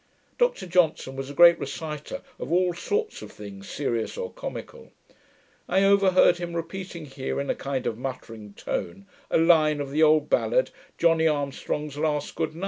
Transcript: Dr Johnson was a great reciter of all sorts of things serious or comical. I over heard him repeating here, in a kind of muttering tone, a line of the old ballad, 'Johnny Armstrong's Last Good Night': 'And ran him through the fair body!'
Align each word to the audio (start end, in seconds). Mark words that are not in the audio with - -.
Dr 0.39 0.65
Johnson 0.65 1.15
was 1.15 1.29
a 1.29 1.35
great 1.35 1.59
reciter 1.59 2.23
of 2.39 2.51
all 2.51 2.73
sorts 2.73 3.21
of 3.21 3.31
things 3.31 3.69
serious 3.69 4.17
or 4.17 4.33
comical. 4.33 4.91
I 5.69 5.83
over 5.83 6.09
heard 6.09 6.37
him 6.39 6.55
repeating 6.55 7.05
here, 7.05 7.39
in 7.39 7.51
a 7.51 7.55
kind 7.55 7.85
of 7.85 7.99
muttering 7.99 8.55
tone, 8.55 9.05
a 9.29 9.37
line 9.37 9.79
of 9.79 9.91
the 9.91 10.01
old 10.01 10.27
ballad, 10.27 10.71
'Johnny 10.97 11.27
Armstrong's 11.27 11.99
Last 11.99 12.01
Good 12.01 12.05
Night': 12.05 12.07
'And 12.07 12.07
ran 12.07 12.09
him 12.09 12.19
through 12.19 12.47
the 12.47 12.49
fair 12.49 12.53
body!' 12.57 12.59